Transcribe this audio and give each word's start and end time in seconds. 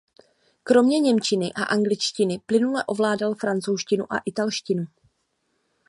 Kromě 0.63 0.99
němčiny 0.99 1.53
a 1.53 1.63
angličtiny 1.63 2.39
plynule 2.45 2.83
ovládal 2.85 3.33
francouzštinu 3.35 4.13
a 4.13 4.17
italštinu. 4.25 4.85